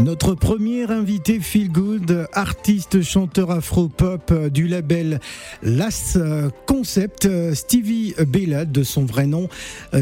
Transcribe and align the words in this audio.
Notre 0.00 0.34
premier 0.34 0.90
invité 0.90 1.40
Feel 1.40 1.72
Good, 1.72 2.28
artiste 2.34 3.00
chanteur 3.00 3.50
afro-pop 3.50 4.30
du 4.50 4.68
label 4.68 5.20
Las 5.62 6.18
Concept, 6.66 7.26
Stevie 7.54 8.14
Bellad 8.26 8.70
de 8.70 8.82
son 8.82 9.06
vrai 9.06 9.26
nom, 9.26 9.48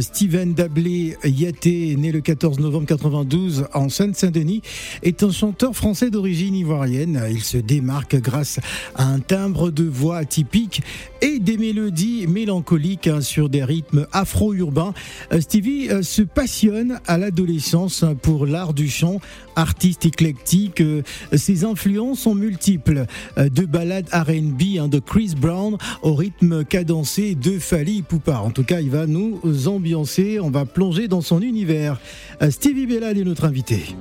Steven 0.01 0.53
Dablé 0.53 1.17
Yaté, 1.23 1.95
né 1.97 2.11
le 2.11 2.21
14 2.21 2.59
novembre 2.59 2.87
92 2.87 3.67
en 3.73 3.89
Seine-Saint-Denis, 3.89 4.63
est 5.05 5.23
un 5.23 5.31
chanteur 5.31 5.77
français 5.77 6.11
d'origine 6.11 6.57
ivoirienne. 6.57 7.25
Il 7.31 7.45
se 7.45 7.59
démarque 7.59 8.17
grâce 8.17 8.59
à 8.97 9.05
un 9.05 9.21
timbre 9.21 9.71
de 9.71 9.85
voix 9.85 10.17
atypique 10.17 10.83
et 11.21 11.39
des 11.39 11.57
mélodies 11.57 12.27
mélancoliques 12.27 13.07
hein, 13.07 13.21
sur 13.21 13.49
des 13.49 13.63
rythmes 13.63 14.09
afro-urbains. 14.13 14.93
Stevie 15.39 15.89
euh, 15.91 16.03
se 16.03 16.23
passionne 16.23 16.99
à 17.07 17.17
l'adolescence 17.17 18.05
pour 18.23 18.45
l'art 18.45 18.75
du 18.75 18.89
chant, 18.89 19.21
artiste 19.55 19.84
éclectique. 19.85 20.81
Euh, 20.81 21.03
ses 21.33 21.65
influences 21.65 22.21
sont 22.21 22.35
multiples, 22.35 23.07
euh, 23.39 23.49
de 23.49 23.65
ballades 23.65 24.09
R&B 24.13 24.79
hein, 24.79 24.89
de 24.89 24.99
Chris 24.99 25.35
Brown 25.39 25.77
au 26.03 26.15
rythme 26.15 26.65
cadencé 26.65 27.35
de 27.35 27.59
Fali 27.59 28.03
Poupa. 28.03 28.39
En 28.39 28.51
tout 28.51 28.65
cas, 28.65 28.81
il 28.81 28.91
va 28.91 29.07
nous 29.07 29.41
ambiancer, 29.67 30.41
on 30.41 30.51
va 30.51 30.65
plonger 30.65 31.09
dans 31.09 31.21
son 31.21 31.41
univers. 31.41 32.01
Stevie 32.51 32.87
Bellad 32.87 33.17
est 33.19 33.25
notre 33.25 33.45
invité. 33.45 33.95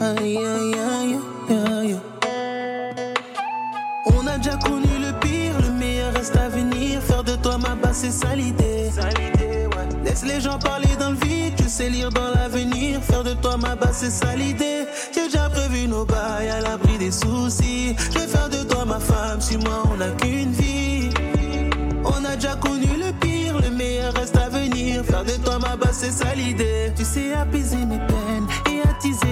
A 0.00 1.23
les 10.24 10.40
gens 10.40 10.58
parler 10.58 10.94
dans 10.98 11.10
le 11.10 11.16
vide, 11.16 11.54
tu 11.56 11.68
sais 11.68 11.88
lire 11.88 12.10
dans 12.10 12.30
l'avenir. 12.34 13.00
Faire 13.02 13.22
de 13.22 13.34
toi 13.34 13.56
ma 13.56 13.74
base, 13.76 13.96
c'est 13.98 14.10
ça 14.10 14.34
l'idée. 14.34 14.86
J'ai 15.14 15.26
déjà 15.26 15.48
prévu 15.48 15.86
nos 15.86 16.04
bails 16.04 16.48
à 16.48 16.60
l'abri 16.60 16.98
des 16.98 17.10
soucis. 17.10 17.94
Je 18.12 18.18
vais 18.18 18.26
faire 18.26 18.48
de 18.48 18.62
toi 18.64 18.84
ma 18.84 19.00
femme, 19.00 19.40
si 19.40 19.56
moi 19.56 19.82
on 19.92 19.96
n'a 19.96 20.10
qu'une 20.10 20.52
vie. 20.52 21.10
On 22.04 22.24
a 22.24 22.36
déjà 22.36 22.54
connu 22.56 22.86
le 22.86 23.12
pire, 23.20 23.58
le 23.60 23.70
meilleur 23.70 24.12
reste 24.14 24.36
à 24.36 24.48
venir. 24.48 25.04
Faire 25.04 25.24
de 25.24 25.36
toi 25.44 25.58
ma 25.58 25.76
base, 25.76 25.98
c'est 26.00 26.12
ça 26.12 26.34
l'idée. 26.34 26.92
Tu 26.96 27.04
sais 27.04 27.32
apaiser 27.34 27.84
mes 27.84 27.96
et 27.96 28.23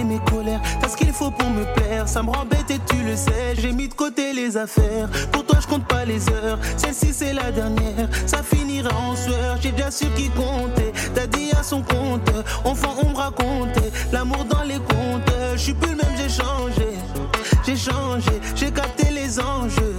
mes 0.05 0.19
colères. 0.31 0.61
T'as 0.81 0.89
ce 0.89 0.97
qu'il 0.97 1.13
faut 1.13 1.31
pour 1.31 1.49
me 1.51 1.65
plaire, 1.75 2.09
ça 2.09 2.23
me 2.23 2.31
rend 2.31 2.45
bête 2.45 2.71
et 2.71 2.81
tu 2.89 3.03
le 3.03 3.17
sais. 3.17 3.55
J'ai 3.57 3.73
mis 3.73 3.89
de 3.89 3.95
côté 3.95 4.33
les 4.33 4.57
affaires, 4.57 5.09
pour 5.31 5.45
toi 5.45 5.59
je 5.61 5.67
compte 5.67 5.87
pas 5.87 6.05
les 6.05 6.29
heures. 6.31 6.59
Celle-ci 6.77 7.13
c'est 7.13 7.33
la 7.33 7.51
dernière, 7.51 8.09
ça 8.27 8.43
finira 8.43 8.91
en 8.97 9.17
sueur. 9.17 9.59
J'ai 9.61 9.73
déjà 9.73 9.91
su 9.91 10.07
qui 10.17 10.29
comptait, 10.31 10.93
t'as 11.15 11.27
dit 11.27 11.51
à 11.59 11.63
son 11.63 11.83
compte. 11.83 12.31
Enfant, 12.65 12.95
on 13.03 13.11
me 13.11 13.17
racontait 13.17 13.93
l'amour 14.13 14.45
dans 14.45 14.63
les 14.63 14.79
comptes. 14.79 15.33
Je 15.55 15.61
suis 15.61 15.75
plus 15.75 15.91
le 15.91 15.97
même, 15.97 16.17
j'ai 16.17 16.29
changé, 16.29 16.89
j'ai 17.65 17.77
changé, 17.77 18.41
j'ai 18.55 18.71
capté 18.71 19.11
les 19.11 19.39
enjeux, 19.39 19.97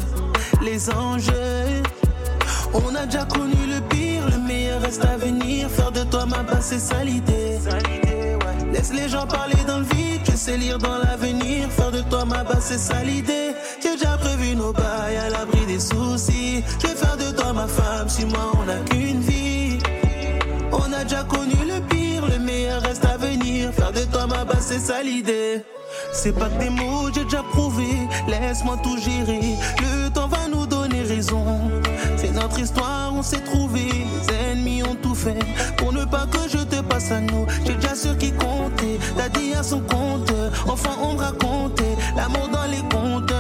les 0.62 0.90
enjeux. 0.90 1.84
On 2.74 2.96
a 2.96 3.06
déjà 3.06 3.26
connu 3.26 3.56
le 3.68 3.82
pire, 3.82 4.24
le 4.30 4.40
meilleur 4.40 4.82
reste 4.82 5.06
à 5.06 5.18
venir. 5.18 5.70
Faire 5.70 5.92
de 5.92 6.04
toi 6.04 6.26
ma 6.26 6.42
base, 6.44 6.66
c'est 6.66 6.80
ça 6.80 7.04
l'idée. 7.04 7.60
Laisse 8.84 9.02
les 9.02 9.08
gens 9.08 9.26
parler 9.26 9.64
dans 9.66 9.80
le 9.80 9.86
vide, 9.96 10.20
je 10.30 10.36
sais 10.36 10.58
lire 10.58 10.78
dans 10.78 10.98
l'avenir. 10.98 11.70
Faire 11.72 11.90
de 11.90 12.02
toi 12.02 12.26
ma 12.26 12.44
base, 12.44 12.66
c'est 12.66 12.78
ça 12.78 13.02
l'idée. 13.02 13.54
J'ai 13.82 13.94
déjà 13.94 14.18
prévu 14.18 14.58
nos 14.58 14.74
bails 14.74 15.16
à 15.16 15.30
l'abri 15.30 15.66
des 15.66 15.80
soucis. 15.80 16.62
Je 16.82 16.88
vais 16.88 16.96
faire 16.96 17.16
de 17.16 17.32
toi 17.34 17.54
ma 17.54 17.66
femme, 17.66 18.10
si 18.10 18.26
moi 18.26 18.52
on 18.60 18.66
n'a 18.66 18.80
qu'une 18.80 19.22
vie. 19.22 19.78
On 20.74 20.92
a 20.92 21.04
déjà 21.06 21.24
connu 21.24 21.56
le 21.66 21.80
pire, 21.88 22.26
le 22.28 22.40
meilleur 22.40 22.82
reste 22.82 23.06
à 23.06 23.16
venir. 23.16 23.72
Faire 23.72 23.94
de 23.94 24.04
toi 24.12 24.28
ma 24.28 24.44
base, 24.44 24.66
c'est 24.68 24.80
ça 24.80 25.02
l'idée. 25.02 25.64
C'est 26.12 26.34
pas 26.34 26.50
que 26.50 26.60
des 26.60 26.70
mots, 26.70 27.10
j'ai 27.16 27.24
déjà 27.24 27.42
prouvé. 27.54 27.88
Laisse-moi 28.28 28.76
tout 28.84 28.98
gérer. 28.98 29.56
Le 29.80 30.10
temps 30.10 30.28
va 30.28 30.50
nous 30.52 30.66
donner 30.66 31.04
raison. 31.04 31.46
C'est 32.24 32.32
notre 32.32 32.58
histoire, 32.58 33.14
on 33.14 33.22
s'est 33.22 33.42
trouvé. 33.42 33.82
Les 33.82 34.52
ennemis 34.52 34.82
ont 34.82 34.96
tout 34.96 35.14
fait 35.14 35.38
pour 35.76 35.92
ne 35.92 36.06
pas 36.06 36.26
que 36.26 36.48
je 36.48 36.60
te 36.60 36.82
passe 36.82 37.12
à 37.12 37.20
nous. 37.20 37.46
J'ai 37.66 37.74
déjà 37.74 37.96
sur 37.96 38.18
qui 38.18 38.32
compter. 38.32 38.98
T'as 39.18 39.28
dit 39.28 39.54
à 39.54 39.62
son 39.62 39.82
compte. 39.82 40.32
Enfin, 40.66 40.92
on 41.02 41.16
me 41.16 41.20
racontait 41.20 41.98
l'amour 42.16 42.48
dans 42.48 42.64
les 42.72 42.82
comptes. 42.90 43.34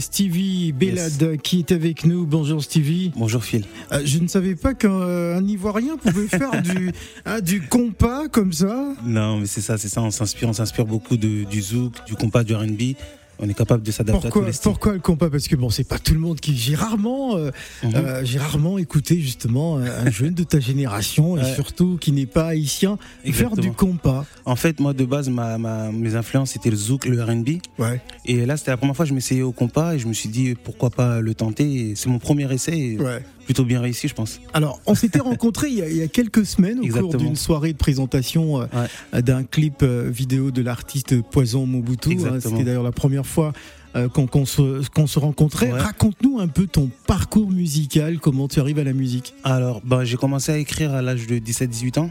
Stevie 0.00 0.72
Bellad 0.72 1.36
qui 1.42 1.58
est 1.60 1.72
avec 1.72 2.04
nous. 2.04 2.26
Bonjour 2.26 2.62
Stevie. 2.62 3.12
Bonjour 3.16 3.44
Phil. 3.44 3.64
Euh, 3.92 4.00
je 4.04 4.18
ne 4.18 4.26
savais 4.28 4.54
pas 4.54 4.74
qu'un 4.74 5.02
euh, 5.02 5.42
Ivoirien 5.46 5.96
pouvait 5.96 6.26
faire 6.38 6.62
du, 6.62 6.92
hein, 7.26 7.40
du 7.40 7.60
compas 7.60 8.28
comme 8.28 8.52
ça. 8.52 8.94
Non, 9.04 9.38
mais 9.38 9.46
c'est 9.46 9.60
ça, 9.60 9.76
c'est 9.78 9.88
ça. 9.88 10.00
On 10.00 10.10
s'inspire, 10.10 10.48
on 10.48 10.52
s'inspire 10.54 10.86
beaucoup 10.86 11.16
de, 11.16 11.44
du 11.44 11.60
zouk, 11.60 11.94
du 12.06 12.14
compas, 12.14 12.44
du 12.44 12.54
R&B. 12.54 12.94
On 13.42 13.48
est 13.48 13.54
capable 13.54 13.82
de 13.82 13.90
s'adapter 13.90 14.18
à 14.18 14.20
tous 14.20 14.26
Pourquoi, 14.34 14.46
les 14.46 14.52
styles. 14.52 14.70
pourquoi 14.70 14.92
le 14.92 14.98
compas? 15.00 15.30
Parce 15.30 15.48
que 15.48 15.56
bon, 15.56 15.70
c'est 15.70 15.84
pas 15.84 15.98
tout 15.98 16.12
le 16.14 16.20
monde 16.20 16.38
qui. 16.40 16.54
J'ai 16.56 16.74
rarement, 16.74 17.36
euh, 17.36 17.50
Mhm. 17.82 17.92
euh, 17.94 18.24
j'ai 18.24 18.38
rarement 18.38 18.76
écouté 18.78 19.18
justement 19.20 19.78
un 19.78 20.10
jeune 20.10 20.34
de 20.34 20.44
ta 20.44 20.60
génération 20.60 21.38
et 21.38 21.54
surtout 21.54 21.96
qui 22.00 22.12
n'est 22.12 22.26
pas 22.26 22.48
haïtien 22.48 22.98
faire 23.32 23.56
du 23.56 23.72
compas. 23.72 24.26
En 24.44 24.56
fait, 24.56 24.78
moi 24.80 24.92
de 24.92 25.04
base, 25.04 25.28
ma, 25.30 25.56
ma- 25.58 25.90
mes 25.90 26.14
influences 26.16 26.50
c'était 26.50 26.70
le 26.70 26.76
zouk, 26.76 27.06
le 27.06 27.22
R&B. 27.22 27.48
Ouais. 27.78 28.00
Et 28.26 28.44
là, 28.46 28.56
c'était 28.56 28.70
la 28.72 28.76
première 28.76 28.94
fois 28.96 29.04
que 29.04 29.08
je 29.10 29.14
m'essayais 29.14 29.42
au 29.42 29.52
compas 29.52 29.94
et 29.94 29.98
je 29.98 30.06
me 30.06 30.12
suis 30.12 30.28
dit 30.28 30.54
pourquoi 30.62 30.90
pas 30.90 31.20
le 31.20 31.34
tenter. 31.34 31.94
C'est 31.96 32.08
mon 32.08 32.18
premier 32.18 32.52
essai, 32.52 32.78
et 32.78 32.98
Ouais. 33.00 33.24
Plutôt 33.50 33.64
bien 33.64 33.80
réussi, 33.80 34.06
je 34.06 34.14
pense. 34.14 34.40
Alors, 34.54 34.80
on 34.86 34.94
s'était 34.94 35.18
rencontrés 35.18 35.70
il, 35.70 35.74
y 35.74 35.82
a- 35.82 35.88
il 35.88 35.96
y 35.96 36.02
a 36.02 36.06
quelques 36.06 36.46
semaines 36.46 36.78
au 36.78 36.84
cours 37.00 37.10
d'une 37.18 37.34
soirée 37.34 37.72
de 37.72 37.78
présentation 37.78 38.60
euh, 38.62 39.20
d'un 39.22 39.42
clip 39.42 39.82
euh, 39.82 40.08
vidéo 40.08 40.52
de 40.52 40.62
l'artiste 40.62 41.20
Poison 41.20 41.66
Mobutu. 41.66 42.10
hein. 42.28 42.38
C'était 42.40 42.62
d'ailleurs 42.62 42.84
la 42.84 42.92
première 42.92 43.26
fois 43.26 43.52
euh, 43.96 44.08
qu'on 44.08 44.46
se, 44.46 44.82
se 45.06 45.18
rencontrait. 45.18 45.72
Ouais. 45.72 45.80
Raconte-nous 45.80 46.38
un 46.38 46.46
peu 46.46 46.68
ton 46.68 46.90
parcours 47.08 47.50
musical, 47.50 48.20
comment 48.20 48.46
tu 48.46 48.60
arrives 48.60 48.78
à 48.78 48.84
la 48.84 48.92
musique. 48.92 49.34
Alors, 49.42 49.80
bah, 49.84 50.04
j'ai 50.04 50.16
commencé 50.16 50.52
à 50.52 50.56
écrire 50.58 50.94
à 50.94 51.02
l'âge 51.02 51.26
de 51.26 51.40
17-18 51.40 51.98
ans. 51.98 52.10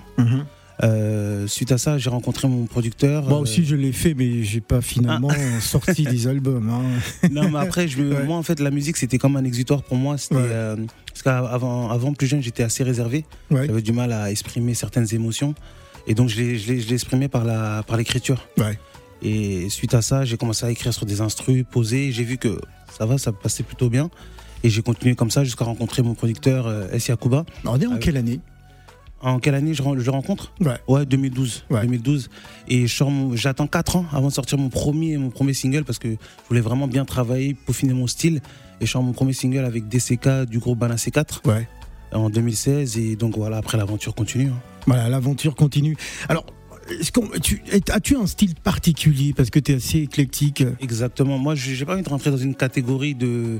Euh, 0.84 1.46
suite 1.48 1.72
à 1.74 1.78
ça, 1.78 1.98
j'ai 1.98 2.10
rencontré 2.10 2.48
mon 2.48 2.66
producteur. 2.66 3.24
Moi 3.26 3.38
euh, 3.38 3.42
aussi, 3.42 3.66
je 3.66 3.76
l'ai 3.76 3.92
fait, 3.92 4.14
mais 4.14 4.44
j'ai 4.44 4.62
pas 4.62 4.80
finalement 4.82 5.30
sorti 5.60 6.04
des 6.04 6.28
albums. 6.28 6.70
hein. 6.70 7.28
non, 7.32 7.50
mais 7.50 7.60
après, 7.60 7.88
je, 7.88 8.02
me- 8.02 8.14
Ouais. 8.16 8.24
moi, 8.24 8.38
en 8.38 8.44
fait, 8.44 8.60
la 8.60 8.72
musique, 8.72 8.96
c'était 8.98 9.18
comme 9.18 9.36
un 9.36 9.44
exutoire 9.44 9.84
pour 9.84 9.98
moi. 9.98 10.18
C'était, 10.18 10.36
Ouais. 10.36 10.42
euh, 10.48 10.76
parce 11.08 11.22
qu'avant, 11.24 11.90
avant, 11.90 12.14
plus 12.14 12.28
jeune, 12.28 12.42
j'étais 12.42 12.64
assez 12.64 12.84
réservé. 12.84 13.26
Ouais. 13.52 13.68
J'avais 13.68 13.82
du 13.82 13.92
mal 13.92 14.12
à 14.14 14.32
exprimer 14.32 14.74
certaines 14.74 15.14
émotions. 15.14 15.54
Et 16.08 16.14
donc, 16.14 16.30
je 16.30 16.38
l'ai, 16.42 16.94
exprimé 16.94 17.28
par, 17.28 17.44
la, 17.44 17.84
par 17.86 17.98
l'écriture. 17.98 18.48
Et 19.22 19.68
suite 19.70 19.94
à 19.94 20.02
ça, 20.02 20.24
j'ai 20.24 20.38
commencé 20.38 20.66
à 20.66 20.72
écrire 20.72 20.94
sur 20.94 21.06
des 21.06 21.20
instrus, 21.20 21.66
poser. 21.70 22.08
et 22.08 22.12
J'ai 22.14 22.24
vu 22.24 22.38
que 22.38 22.58
ça 22.98 23.06
va, 23.06 23.18
ça 23.18 23.34
passait 23.34 23.64
plutôt 23.64 23.90
bien. 23.90 24.10
Et 24.64 24.70
j'ai 24.70 24.82
continué 24.82 25.16
comme 25.16 25.30
ça 25.32 25.44
jusqu'à 25.44 25.66
rencontrer 25.66 26.02
mon 26.04 26.14
producteur, 26.16 26.68
euh, 26.68 26.88
S. 26.92 27.08
Yakuba. 27.10 27.46
On 27.66 27.80
est 27.80 27.86
en 27.86 27.94
Ah 27.96 27.98
quelle 27.98 28.18
année? 28.18 28.40
En 29.22 29.40
quelle 29.40 29.56
année 29.56 29.74
je, 29.74 29.82
ren- 29.82 30.00
je 30.00 30.10
rencontre? 30.10 30.54
Ouais. 30.62 30.78
Ouais, 30.88 31.06
2012. 31.06 31.66
Ouais. 31.70 31.82
2012. 31.82 32.30
Et 32.70 32.86
j'attends 33.34 33.68
4 33.68 33.96
ans 33.98 34.06
avant 34.14 34.28
de 34.30 34.34
sortir 34.34 34.58
mon 34.58 34.70
premier, 34.70 35.18
mon 35.18 35.30
premier 35.30 35.54
single 35.54 35.84
parce 35.84 36.00
que 36.00 36.10
je 36.10 36.16
voulais 36.48 36.62
vraiment 36.62 36.88
bien 36.88 37.04
travailler, 37.06 37.54
peaufiner 37.54 37.94
mon 37.94 38.08
style. 38.08 38.42
Et 38.82 38.86
je 38.86 38.92
sors 38.92 39.04
mon 39.04 39.12
premier 39.12 39.34
single 39.34 39.66
avec 39.66 39.88
DCK 39.90 40.46
du 40.50 40.60
groupe 40.60 40.80
Bana 40.80 40.96
C4 40.96 41.46
Ouais. 41.48 41.68
en 42.14 42.30
2016. 42.30 42.98
Et 42.98 43.16
donc 43.18 43.38
voilà, 43.38 43.58
après 43.58 43.78
l'aventure 43.78 44.16
continue. 44.16 44.48
hein. 44.50 44.60
Voilà, 44.88 45.10
l'aventure 45.10 45.56
continue. 45.56 45.98
Alors, 46.30 46.46
as-tu 47.92 48.16
un 48.16 48.26
style 48.26 48.56
particulier 48.56 49.34
parce 49.34 49.50
que 49.50 49.60
tu 49.60 49.74
es 49.74 49.76
assez 49.76 50.00
éclectique? 50.00 50.64
Exactement. 50.82 51.38
Moi, 51.38 51.56
je- 51.56 51.74
j'ai 51.74 51.86
pas 51.86 51.94
envie 51.94 52.04
de 52.04 52.10
rentrer 52.10 52.32
dans 52.32 52.38
une 52.38 52.56
catégorie 52.56 53.16
de 53.16 53.60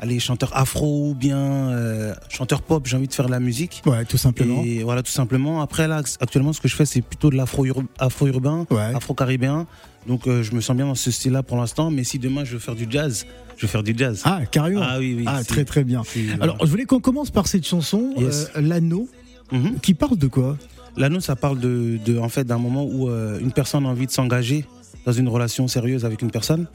allez, 0.00 0.18
chanteur 0.20 0.56
afro 0.56 1.10
ou 1.10 1.14
bien 1.14 1.36
euh, 1.38 2.14
chanteur 2.28 2.62
pop. 2.62 2.86
J'ai 2.86 2.96
envie 2.96 3.08
de 3.08 3.14
faire 3.14 3.26
de 3.26 3.30
la 3.30 3.40
musique. 3.40 3.82
Ouais, 3.86 4.04
tout 4.04 4.16
simplement. 4.18 4.62
Et 4.64 4.82
voilà, 4.82 5.02
tout 5.02 5.10
simplement. 5.12 5.60
Après, 5.62 5.88
là, 5.88 6.02
actuellement, 6.20 6.52
ce 6.52 6.60
que 6.60 6.68
je 6.68 6.76
fais, 6.76 6.86
c'est 6.86 7.02
plutôt 7.02 7.30
de 7.30 7.36
l'afro-urbain, 7.36 8.66
Ouais. 8.70 8.94
afro-caribéen. 8.94 9.66
Donc, 10.06 10.26
euh, 10.26 10.42
je 10.42 10.52
me 10.54 10.60
sens 10.60 10.76
bien 10.76 10.86
dans 10.86 10.94
ce 10.94 11.10
style-là 11.10 11.42
pour 11.42 11.56
l'instant. 11.56 11.90
Mais 11.90 12.04
si 12.04 12.18
demain, 12.18 12.44
je 12.44 12.52
veux 12.54 12.58
faire 12.58 12.74
du 12.74 12.86
jazz, 12.88 13.26
je 13.56 13.62
vais 13.62 13.68
faire 13.68 13.82
du 13.82 13.94
jazz. 13.96 14.22
Ah, 14.24 14.40
carrément. 14.50 14.80
Ah 14.82 14.98
oui, 14.98 15.14
oui. 15.18 15.24
Ah, 15.26 15.44
très 15.44 15.64
très 15.64 15.84
bien. 15.84 16.02
Alors, 16.40 16.56
je 16.64 16.70
voulais 16.70 16.84
qu'on 16.84 17.00
commence 17.00 17.30
par 17.30 17.46
cette 17.46 17.66
chanson, 17.66 18.14
Yes. 18.16 18.50
euh, 18.56 18.60
L'anneau, 18.60 19.08
Mhm. 19.52 19.80
qui 19.80 19.94
parle 19.94 20.16
de 20.16 20.26
quoi? 20.28 20.56
L'anneau, 20.96 21.20
ça 21.20 21.36
parle 21.36 21.58
de, 21.60 21.98
de- 22.04 22.18
en 22.18 22.28
fait, 22.28 22.44
d'un 22.44 22.58
moment 22.58 22.84
où 22.84 23.08
une 23.10 23.52
personne 23.52 23.84
a 23.86 23.88
envie 23.88 24.06
de 24.06 24.10
s'engager 24.10 24.64
dans 25.06 25.12
une 25.12 25.28
relation 25.28 25.68
sérieuse 25.68 26.04
avec 26.04 26.22
une 26.22 26.30
personne. 26.30 26.66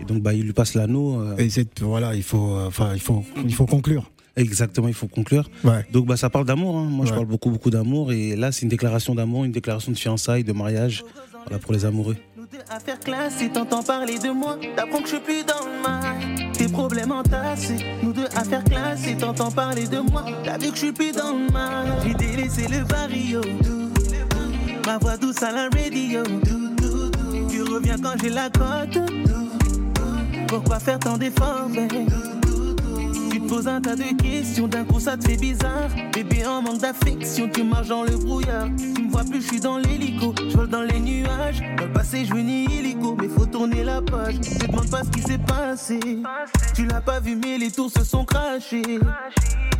Et 0.00 0.04
donc, 0.04 0.22
bah, 0.22 0.32
il 0.34 0.42
lui 0.44 0.52
passe 0.52 0.74
l'anneau. 0.74 1.20
euh, 1.20 1.36
Et 1.38 1.48
voilà, 1.80 2.14
il 2.14 2.22
faut, 2.22 2.52
euh, 2.54 2.66
enfin, 2.68 2.90
il 2.94 3.00
faut, 3.00 3.24
il 3.44 3.54
faut 3.54 3.66
conclure. 3.66 4.10
exactement, 4.36 4.86
il 4.88 4.94
faut 4.94 5.08
conclure. 5.08 5.48
Ouais. 5.64 5.84
Donc, 5.92 6.06
bah, 6.06 6.16
ça 6.16 6.30
parle 6.30 6.44
d'amour. 6.46 6.76
hein. 6.76 6.84
Moi, 6.84 7.04
je 7.06 7.10
Ouais. 7.10 7.16
parle 7.16 7.28
beaucoup, 7.28 7.50
beaucoup 7.50 7.70
d'amour. 7.70 8.12
Et 8.12 8.36
là, 8.36 8.52
c'est 8.52 8.62
une 8.62 8.68
déclaration 8.68 9.14
d'amour, 9.14 9.44
une 9.44 9.52
déclaration 9.52 9.90
de 9.92 9.96
fiançailles, 9.98 10.44
de 10.44 10.52
mariage. 10.52 11.04
Voilà, 11.46 11.58
pour 11.60 11.72
les 11.72 11.84
amoureux. 11.84 12.16
Nous 12.36 12.46
deux 12.46 12.58
à 12.70 12.78
faire 12.78 13.00
classe 13.00 13.40
et 13.42 13.48
t'entends 13.48 13.82
parler 13.82 14.18
de 14.18 14.30
moi. 14.30 14.58
T'apprends 14.76 14.98
que 14.98 15.04
je 15.08 15.14
suis 15.14 15.20
plus 15.20 15.44
dans 15.44 15.64
le 15.64 15.82
mal. 15.82 16.52
Tes 16.52 16.68
problèmes 16.68 17.10
entassés. 17.12 17.76
Nous 18.02 18.12
deux 18.12 18.26
à 18.36 18.44
faire 18.44 18.62
classe 18.64 19.06
et 19.06 19.16
t'entends 19.16 19.50
parler 19.50 19.86
de 19.86 19.98
moi. 19.98 20.24
T'as 20.44 20.58
vu 20.58 20.68
que 20.68 20.74
je 20.74 20.84
suis 20.84 20.92
plus 20.92 21.12
dans 21.12 21.32
le 21.32 21.50
mal. 21.52 21.86
J'ai 22.06 22.14
délaissé 22.14 22.66
le 22.68 22.84
barrio. 22.84 23.40
Ma 24.86 24.98
voix 24.98 25.16
douce 25.16 25.42
à 25.42 25.52
la 25.52 25.62
radio. 25.64 26.22
Tu 27.50 27.62
reviens 27.62 27.96
quand 27.98 28.14
j'ai 28.22 28.30
la 28.30 28.50
cote. 28.50 28.98
Pourquoi 30.48 30.80
faire 30.80 30.98
tant 30.98 31.18
d'efforts, 31.18 31.68
babe 31.68 31.92
Tu 33.30 33.40
te 33.40 33.48
poses 33.48 33.68
un 33.68 33.80
tas 33.80 33.96
de 33.96 34.16
questions, 34.16 34.66
d'un 34.66 34.84
coup 34.84 34.98
ça 34.98 35.16
te 35.16 35.28
fait 35.28 35.36
bizarre. 35.36 35.90
Bébé 36.14 36.46
en 36.46 36.62
manque 36.62 36.78
d'affection, 36.78 37.48
tu 37.48 37.62
marches 37.62 37.88
dans 37.88 38.02
le 38.02 38.16
brouillard. 38.16 38.68
Tu 38.94 39.02
me 39.02 39.10
vois 39.10 39.24
plus, 39.24 39.42
je 39.42 39.48
suis 39.48 39.60
dans 39.60 39.76
l'hélico, 39.76 40.34
je 40.38 40.56
vole 40.56 40.68
dans 40.68 40.82
les 40.82 40.98
nuages. 40.98 41.60
Dans 41.76 41.84
le 41.84 41.92
passé, 41.92 42.24
je 42.24 42.32
venais 42.32 42.64
illico, 42.64 43.14
mais 43.20 43.28
faut 43.28 43.46
tourner 43.46 43.84
la 43.84 44.00
page. 44.00 44.36
Je 44.42 44.58
te 44.58 44.66
demande 44.66 44.90
pas 44.90 45.02
ce 45.04 45.10
qui 45.10 45.20
s'est 45.20 45.38
passé. 45.38 46.00
Tu 46.74 46.86
l'as 46.86 47.02
pas 47.02 47.20
vu, 47.20 47.36
mais 47.36 47.58
les 47.58 47.70
tours 47.70 47.90
se 47.90 48.02
sont 48.02 48.24
crachés. 48.24 49.00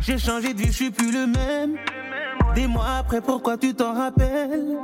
J'ai 0.01 0.19
changé 0.19 0.53
de 0.53 0.59
vie, 0.59 0.67
je 0.67 0.71
suis 0.71 0.91
plus 0.91 1.11
le 1.11 1.25
même. 1.25 1.75
Des 2.53 2.67
mois 2.67 2.97
après, 2.99 3.21
pourquoi 3.21 3.57
tu 3.57 3.73
t'en 3.73 3.93
rappelles? 3.93 4.77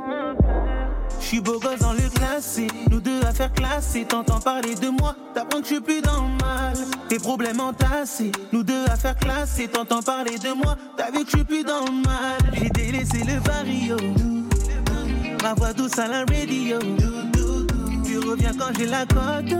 Je 1.20 1.26
suis 1.26 1.40
beau 1.40 1.58
gosse 1.58 1.80
dans 1.80 1.92
le 1.92 2.08
classé, 2.10 2.66
nous 2.90 3.00
deux 3.00 3.20
à 3.22 3.32
faire 3.32 3.52
classer, 3.52 4.04
t'entends 4.04 4.40
parler 4.40 4.74
de 4.74 4.88
moi, 4.88 5.14
t'apprends 5.34 5.58
que 5.60 5.64
je 5.64 5.74
suis 5.74 5.80
plus 5.80 6.00
dans 6.00 6.22
le 6.22 6.44
mal. 6.44 6.76
Tes 7.08 7.18
problèmes 7.18 7.60
entassés, 7.60 8.32
nous 8.52 8.62
deux 8.62 8.84
à 8.86 8.96
faire 8.96 9.16
classer, 9.16 9.68
t'entends 9.68 10.02
parler 10.02 10.38
de 10.38 10.52
moi, 10.52 10.76
t'as 10.96 11.10
vu 11.10 11.24
que 11.24 11.30
je 11.30 11.36
suis 11.36 11.44
plus 11.44 11.64
dans 11.64 11.84
le 11.84 11.92
mal. 11.92 12.38
J'ai 12.54 12.70
délaissé 12.70 13.18
le 13.24 13.40
barrio, 13.40 13.96
ma 15.42 15.54
voix 15.54 15.72
douce 15.72 15.98
à 15.98 16.06
la 16.08 16.20
radio. 16.20 16.78
Tu 18.04 18.18
reviens 18.18 18.52
quand 18.58 18.72
j'ai 18.78 18.86
la 18.86 19.04
cote, 19.06 19.54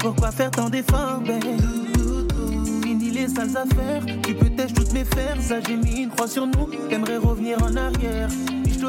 pourquoi 0.00 0.30
faire 0.30 0.50
tant 0.50 0.70
d'efforts, 0.70 1.22
Fini 2.82 3.10
les 3.10 3.28
sales 3.28 3.56
affaires, 3.56 4.02
tu 4.22 4.34
peux 4.34 4.50
têcher 4.50 4.74
toutes 4.74 4.92
mes 4.92 5.04
fers, 5.04 5.36
ça 5.40 5.60
j'ai 5.66 5.76
mis 5.76 6.02
une 6.02 6.10
croix 6.10 6.28
sur 6.28 6.46
nous, 6.46 6.68
t'aimerais 6.88 7.16
revenir 7.16 7.62
en 7.62 7.76
arrière. 7.76 8.28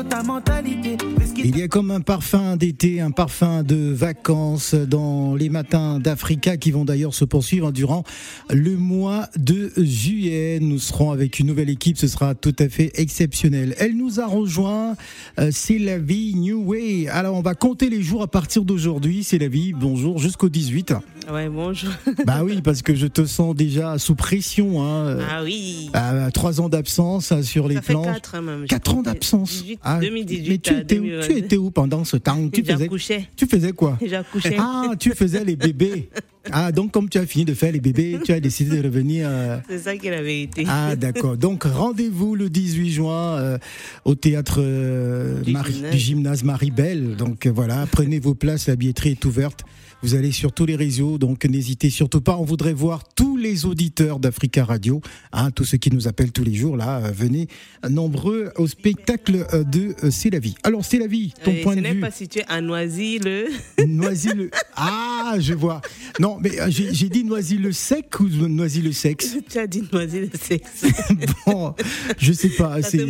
Ta 0.01 0.23
mentalité, 0.23 0.97
Il 1.37 1.55
y 1.55 1.61
a 1.61 1.67
comme 1.67 1.91
un 1.91 2.01
parfum 2.01 2.57
d'été, 2.57 2.99
un 2.99 3.11
parfum 3.11 3.61
de 3.61 3.93
vacances 3.93 4.73
dans 4.73 5.35
les 5.35 5.49
matins 5.49 5.99
d'Africa 5.99 6.57
qui 6.57 6.71
vont 6.71 6.83
d'ailleurs 6.83 7.13
se 7.13 7.25
poursuivre 7.25 7.71
durant 7.71 8.03
le 8.49 8.75
mois 8.75 9.29
de 9.37 9.71
juillet. 9.77 10.57
Nous 10.59 10.79
serons 10.79 11.11
avec 11.11 11.37
une 11.37 11.45
nouvelle 11.45 11.69
équipe, 11.69 11.99
ce 11.99 12.07
sera 12.07 12.33
tout 12.33 12.55
à 12.57 12.69
fait 12.69 12.91
exceptionnel. 12.95 13.75
Elle 13.77 13.95
nous 13.95 14.19
a 14.19 14.25
rejoint, 14.25 14.95
euh, 15.39 15.49
c'est 15.51 15.77
la 15.77 15.99
vie 15.99 16.33
New 16.33 16.63
Way. 16.63 17.07
Alors 17.09 17.35
on 17.35 17.43
va 17.43 17.53
compter 17.53 17.91
les 17.91 18.01
jours 18.01 18.23
à 18.23 18.27
partir 18.27 18.63
d'aujourd'hui, 18.63 19.23
c'est 19.23 19.37
la 19.37 19.47
vie, 19.47 19.73
bonjour, 19.73 20.17
jusqu'au 20.17 20.49
18. 20.49 20.95
Ouais, 21.31 21.49
bonjour. 21.49 21.91
Bah 22.25 22.41
oui, 22.43 22.61
parce 22.61 22.81
que 22.81 22.95
je 22.95 23.07
te 23.07 23.25
sens 23.25 23.55
déjà 23.55 23.97
sous 23.97 24.15
pression. 24.15 24.83
Hein. 24.83 25.17
Ah 25.29 25.43
oui. 25.43 25.89
À 25.93 26.31
trois 26.31 26.61
ans 26.61 26.69
d'absence 26.69 27.31
hein, 27.31 27.43
sur 27.43 27.67
les 27.67 27.75
Ça 27.75 27.81
fait 27.81 27.93
planches. 27.93 28.05
4 28.05 28.41
même. 28.41 28.65
Quatre 28.65 28.95
ans 28.95 29.01
d'absence. 29.01 29.63
18, 29.83 29.85
Ah, 29.85 29.99
2018 29.99 30.49
mais 30.49 30.57
tu 30.59 30.73
à 30.73 30.79
étais, 30.81 30.99
où, 30.99 31.03
2022. 31.03 31.27
tu 31.33 31.37
étais 31.39 31.57
où 31.57 31.71
pendant 31.71 32.03
ce 32.05 32.17
temps? 32.17 32.49
Tu 32.49 32.63
faisais, 32.63 32.89
tu 33.35 33.45
faisais 33.47 33.71
quoi? 33.73 33.97
J'accouchais. 34.05 34.55
Ah, 34.57 34.91
tu 34.99 35.11
faisais 35.11 35.43
les 35.43 35.55
bébés. 35.55 36.09
Ah, 36.51 36.71
donc 36.71 36.91
comme 36.91 37.07
tu 37.09 37.17
as 37.17 37.25
fini 37.25 37.45
de 37.45 37.53
faire 37.53 37.71
les 37.71 37.79
bébés, 37.79 38.19
tu 38.23 38.31
as 38.33 38.39
décidé 38.39 38.77
de 38.77 38.83
revenir. 38.83 39.27
euh, 39.29 39.57
C'est 39.69 39.79
ça 39.79 39.95
qui 39.97 40.07
est 40.07 40.11
la 40.11 40.21
vérité. 40.21 40.65
Ah, 40.67 40.95
d'accord. 40.95 41.37
Donc 41.37 41.63
rendez-vous 41.63 42.35
le 42.35 42.49
18 42.49 42.91
juin 42.91 43.37
euh, 43.37 43.57
au 44.05 44.15
théâtre 44.15 44.57
euh, 44.59 45.41
Du 45.41 45.51
Marie- 45.53 45.73
gymnase. 45.73 45.91
du 45.91 45.97
gymnase 45.97 46.43
Marie-Belle. 46.43 47.15
Donc 47.15 47.47
voilà, 47.47 47.85
prenez 47.91 48.19
vos 48.19 48.35
places, 48.35 48.67
la 48.67 48.75
billetterie 48.75 49.11
est 49.11 49.25
ouverte. 49.25 49.63
Vous 50.03 50.15
allez 50.15 50.33
sur 50.33 50.51
tous 50.51 50.65
les 50.65 50.75
réseaux, 50.75 51.17
donc 51.17 51.45
n'hésitez 51.45 51.89
surtout 51.89 52.19
pas. 52.19 52.35
On 52.37 52.43
voudrait 52.43 52.73
voir 52.73 53.03
tous 53.15 53.37
les 53.37 53.65
auditeurs 53.65 54.19
d'Africa 54.19 54.65
Radio, 54.65 55.01
hein, 55.31 55.49
tous 55.51 55.63
ceux 55.63 55.77
qui 55.77 55.91
nous 55.91 56.09
appellent 56.09 56.33
tous 56.33 56.43
les 56.43 56.53
jours, 56.53 56.75
là, 56.75 56.97
euh, 56.99 57.11
venez 57.11 57.47
nombreux 57.89 58.51
au 58.57 58.67
spectacle 58.67 59.45
euh, 59.53 59.63
de 59.63 59.95
euh, 60.03 60.11
C'est 60.11 60.29
la 60.29 60.39
vie. 60.39 60.55
Alors, 60.63 60.83
C'est 60.83 60.99
la 60.99 61.07
vie, 61.07 61.33
ton 61.43 61.53
point 61.63 61.73
ce 61.73 61.77
de 61.79 61.83
n'est 61.83 61.93
vue. 61.93 61.99
pas 62.01 62.11
situé 62.11 62.43
à 62.49 62.59
Noisy-le. 62.59 63.47
Noisy-le. 63.87 64.49
Ah, 64.75 65.35
je 65.39 65.53
vois. 65.53 65.81
Non, 66.19 66.37
mais 66.41 66.51
j'ai 66.69 67.09
dit 67.09 67.23
Noisy-le-Sec 67.23 68.19
ou 68.19 68.27
Noisy-le-Sexe 68.27 69.37
tu 69.49 69.57
as 69.57 69.67
dit 69.67 69.83
Noisy-le 69.91 70.29
sexe. 70.41 70.85
Bon, 71.45 71.73
je 72.17 72.33
sais 72.33 72.49
pas. 72.49 72.81
C'est 72.81 73.05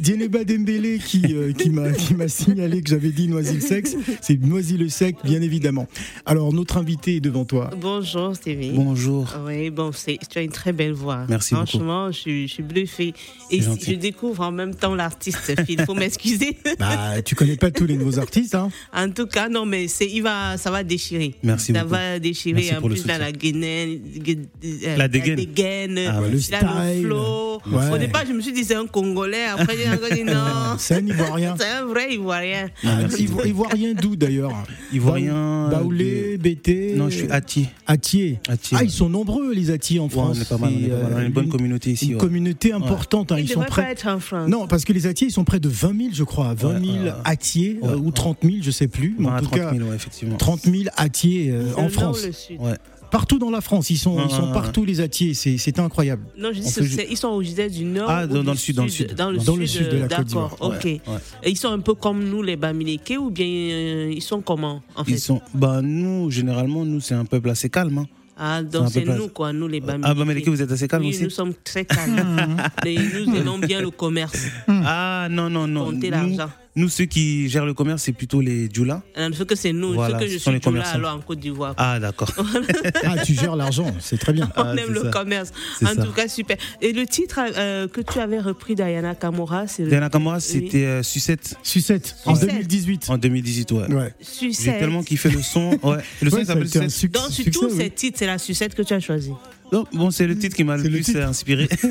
Dieneba 0.00 0.44
Dembélé 0.44 0.98
qui, 0.98 1.22
euh, 1.30 1.52
qui 1.52 1.70
m'a 1.70 2.28
signalé 2.28 2.82
que 2.82 2.88
j'avais 2.90 3.10
dit 3.10 3.28
Noisy-le-Sexe. 3.28 3.96
C'est 4.20 4.40
Noisy-le-Sec, 4.40 5.16
bien 5.24 5.42
évidemment. 5.42 5.75
Alors, 6.24 6.52
notre 6.52 6.76
invité 6.78 7.16
est 7.16 7.20
devant 7.20 7.44
toi. 7.44 7.70
Bonjour, 7.76 8.34
Stevie. 8.34 8.70
Bonjour. 8.74 9.26
Oui, 9.46 9.70
bon, 9.70 9.90
c'est- 9.92 10.18
tu 10.30 10.38
as 10.38 10.42
une 10.42 10.50
très 10.52 10.72
belle 10.72 10.92
voix. 10.92 11.24
Merci 11.28 11.54
beaucoup. 11.54 11.66
Franchement, 11.66 12.12
je 12.12 12.18
suis, 12.18 12.48
je 12.48 12.52
suis 12.54 12.62
bluffée. 12.62 13.14
Et 13.50 13.58
si 13.60 13.62
gentil. 13.62 13.92
je 13.92 13.96
découvre 13.98 14.42
en 14.42 14.52
même 14.52 14.74
temps 14.74 14.94
l'artiste, 14.94 15.52
il 15.68 15.80
faut 15.82 15.94
m'excuser. 15.94 16.56
Bah, 16.78 17.22
tu 17.24 17.34
connais 17.34 17.56
pas 17.56 17.70
tous 17.70 17.86
les 17.86 17.96
nouveaux 17.96 18.18
artistes, 18.18 18.54
hein 18.54 18.68
En 18.92 19.10
tout 19.10 19.26
cas, 19.26 19.48
non, 19.48 19.64
mais 19.66 19.88
c'est, 19.88 20.06
il 20.06 20.20
va, 20.22 20.56
ça 20.58 20.70
va 20.70 20.82
déchirer. 20.84 21.34
Merci 21.42 21.72
Ça 21.72 21.80
beaucoup. 21.80 21.92
va 21.94 22.18
déchirer. 22.18 22.54
Merci 22.54 22.76
en 22.76 22.80
pour 22.80 22.88
le 22.88 22.94
plus, 22.96 23.06
là, 23.06 23.14
soutien. 23.14 23.26
la 23.26 23.32
gaine, 23.32 23.64
euh, 23.64 24.96
La 24.96 25.08
dégaine. 25.08 25.36
dégaine, 25.36 25.98
Ah. 25.98 26.20
Le 26.20 26.26
a 26.26 26.28
le 26.30 26.38
style. 26.40 26.58
flow. 27.04 27.60
Ouais. 27.66 27.90
Au 27.92 27.98
départ, 27.98 28.24
je 28.28 28.32
me 28.32 28.40
suis 28.40 28.52
dit, 28.52 28.64
c'est 28.64 28.74
un 28.74 28.86
Congolais. 28.86 29.44
Après, 29.46 29.76
j'ai 29.76 29.88
encore 29.90 30.10
dit 30.10 30.22
non. 30.24 30.34
C'est 30.78 30.94
un 30.96 31.06
Ivoirien. 31.06 31.54
C'est 31.58 31.66
un 31.66 31.84
vrai 31.86 32.12
Ivoirien. 32.14 32.68
Ah, 32.84 32.98
Ivoirien 33.44 33.94
d'où 33.94 34.14
d'ailleurs? 34.16 34.52
Ivoirien. 34.92 35.65
Baoulé, 35.70 36.38
BT 36.38 36.94
Non, 36.96 37.08
je 37.08 37.16
suis 37.18 37.30
Ati. 37.30 37.68
Atier. 37.86 38.38
Atier. 38.48 38.76
Ah, 38.80 38.84
ils 38.84 38.90
sont 38.90 39.08
nombreux 39.08 39.52
les 39.54 39.70
Atiers 39.70 39.98
en 40.00 40.04
Ouais, 40.04 40.10
France. 40.10 40.36
on 40.38 40.42
est 40.42 40.48
pas 40.48 40.58
mal, 40.58 40.72
on 40.72 40.78
est 40.78 40.82
C'est, 40.84 40.88
pas 40.90 40.96
mal. 41.02 41.12
On 41.12 41.16
a 41.18 41.24
une 41.24 41.32
bonne 41.32 41.44
une- 41.44 41.50
communauté 41.50 41.90
ici. 41.92 42.06
Une 42.08 42.14
ouais. 42.14 42.18
communauté 42.20 42.72
importante. 42.72 43.32
hein, 43.32 43.36
Il 43.38 43.44
Ils 43.44 43.48
sont 43.52 43.60
près. 43.60 43.82
pas 43.82 43.90
être 43.90 44.06
en 44.08 44.18
France. 44.20 44.48
Non, 44.48 44.66
parce 44.66 44.84
que 44.84 44.92
les 44.92 45.06
Atiers, 45.06 45.28
ils 45.28 45.32
sont 45.32 45.44
près 45.44 45.60
de 45.60 45.68
20 45.68 45.96
000, 45.96 46.10
je 46.12 46.24
crois. 46.24 46.54
20 46.54 46.80
000 46.84 46.92
Ouais, 46.96 47.02
ouais. 47.04 47.12
Atiers, 47.24 47.78
euh, 47.84 47.96
ou 47.96 48.06
ouais. 48.06 48.12
30 48.12 48.38
000, 48.42 48.56
je 48.62 48.70
sais 48.70 48.88
plus. 48.88 49.14
Mais 49.18 49.28
en 49.28 49.38
tout 49.38 49.44
30 49.46 49.58
cas, 49.58 49.72
000, 49.74 49.88
ouais, 49.88 49.96
effectivement. 49.96 50.36
30 50.36 50.62
000 50.64 50.84
Atiers 50.96 51.50
euh, 51.50 51.72
en 51.76 51.88
France. 51.88 52.22
ou 52.22 52.26
le 52.26 52.32
sud 52.32 52.60
Ouais. 52.60 52.74
Partout 53.10 53.38
dans 53.38 53.50
la 53.50 53.60
France, 53.60 53.90
ils 53.90 53.96
sont, 53.98 54.16
Ouais, 54.16 54.24
ils 54.28 54.34
sont 54.34 54.48
ouais, 54.48 54.52
partout 54.52 54.84
les 54.84 55.00
Atiers. 55.00 55.34
C'est 55.34 55.78
incroyable. 55.78 56.22
Non, 56.36 56.50
je 56.52 56.60
dis 56.60 56.70
fait 56.86 57.06
ils 57.10 57.16
sont 57.16 57.28
originaires 57.28 57.70
du 57.70 57.84
nord. 57.84 58.08
Ah, 58.10 58.24
ou 58.24 58.28
dans- 58.28 58.40
du 58.40 58.44
dans 58.46 58.52
le 58.52 58.58
sud, 58.58 58.76
dans 58.76 58.82
le 58.84 58.88
sud. 58.88 59.14
Dans 59.14 59.30
le 59.30 59.38
Dans 59.38 59.52
sud, 59.52 59.60
le 59.60 59.66
sud 59.66 59.88
de 59.88 59.96
la 59.96 60.00
Côte 60.02 60.08
D'accord, 60.10 60.24
d'Ivoire, 60.24 60.56
ok. 60.60 60.84
ouais. 60.84 61.00
Et 61.44 61.50
ils 61.50 61.56
sont 61.56 61.70
un 61.70 61.78
peu 61.80 61.94
comme 61.94 62.24
nous, 62.24 62.42
les 62.42 62.56
Bamileke, 62.56 63.14
ou 63.18 63.30
bien 63.30 63.46
euh, 63.46 64.12
ils 64.14 64.22
sont 64.22 64.40
comment, 64.40 64.82
en 64.96 65.04
fait? 65.04 65.12
Ils 65.12 65.20
sont. 65.20 65.40
Bah, 65.54 65.80
nous, 65.82 66.30
généralement, 66.30 66.84
nous, 66.84 67.00
c'est 67.00 67.14
un 67.14 67.24
peuple 67.24 67.50
assez 67.50 67.70
calme. 67.70 67.98
hein. 67.98 68.06
Ah, 68.38 68.62
donc 68.62 68.90
c'est 68.90 69.04
nous, 69.04 69.28
quoi, 69.28 69.52
nous, 69.52 69.66
les 69.68 69.80
Bamileke. 69.80 70.04
Ah, 70.10 70.14
Bamileke, 70.14 70.48
vous 70.48 70.60
êtes 70.60 70.70
assez 70.72 70.88
calme 70.88 71.04
oui, 71.04 71.10
aussi? 71.10 71.22
nous 71.24 71.30
sommes 71.30 71.54
très 71.64 71.84
calmes. 71.86 72.56
Et 72.84 72.96
nous 72.98 73.34
aimons 73.34 73.58
bien 73.58 73.80
le 73.80 73.90
commerce, 73.90 74.46
Ah, 74.68 75.28
non, 75.30 75.48
non, 75.48 75.66
non. 75.66 75.86
compter 75.92 76.10
l'argent. 76.10 76.50
Nous, 76.76 76.90
ceux 76.90 77.06
qui 77.06 77.48
gèrent 77.48 77.64
le 77.64 77.72
commerce, 77.72 78.02
c'est 78.02 78.12
plutôt 78.12 78.42
les 78.42 78.68
Djoula. 78.70 79.02
Euh, 79.16 79.30
Ce 79.32 79.42
que 79.44 79.54
c'est 79.54 79.72
nous, 79.72 79.94
Voilà, 79.94 80.18
ce 80.18 80.24
que 80.24 80.30
je 80.30 80.36
suis 80.36 80.60
commerçants. 80.60 80.94
alors 80.96 81.14
en 81.14 81.20
Côte 81.20 81.38
d'Ivoire. 81.40 81.74
Ah, 81.78 81.98
d'accord. 81.98 82.30
Ah, 83.02 83.16
tu 83.24 83.32
gères 83.34 83.56
l'argent, 83.56 83.86
c'est 83.98 84.18
très 84.18 84.32
bien. 84.34 84.50
On 84.56 84.60
Ah, 84.62 84.74
aime 84.76 84.92
le 84.92 85.02
ça. 85.04 85.10
commerce. 85.10 85.52
En 85.82 85.86
ça. 85.86 86.04
tout 86.04 86.12
cas, 86.12 86.28
super. 86.28 86.56
Et 86.82 86.92
le 86.92 87.06
titre 87.06 87.40
euh, 87.56 87.88
que 87.88 88.00
tu 88.02 88.18
avais 88.18 88.38
repris 88.40 88.74
d'Ayana 88.74 89.14
Kamora, 89.14 89.66
c'est 89.66 89.84
Diana 89.84 90.10
Kamura, 90.10 90.38
c'était 90.40 90.84
euh, 90.84 91.02
Sucette 91.02 91.56
Sucette, 91.62 92.16
en 92.26 92.34
Sucette. 92.34 92.50
2018. 92.50 93.06
en 93.08 93.18
2018, 93.18 93.72
ouais. 93.72 93.92
Ouais. 93.94 94.14
J'ai 94.20 94.52
Sucette. 94.52 94.78
tellement 94.78 95.02
kiffé 95.02 95.30
le 95.30 95.40
son. 95.42 95.78
Ouais. 95.82 95.96
Le 96.20 96.30
son 96.30 96.38
il 96.38 96.46
s'appelle 96.46 96.66
Sucette. 96.68 96.90
suc- 96.90 97.12
Donc, 97.12 97.24
sur 97.30 97.44
succès, 97.44 97.50
tous 97.52 97.66
oui. 97.70 97.76
ces 97.78 97.90
titres, 97.90 98.18
c'est 98.18 98.26
la 98.26 98.36
sucette 98.38 98.74
que 98.74 98.82
tu 98.82 98.92
as 98.92 99.00
choisi. 99.00 99.32
Non, 99.72 99.84
bon, 99.92 100.10
c'est 100.10 100.26
le 100.26 100.36
titre 100.38 100.54
qui 100.54 100.62
m'a 100.64 100.76
le 100.76 100.82
plus 100.84 101.16
inspiré. 101.16 101.68
tu 101.80 101.86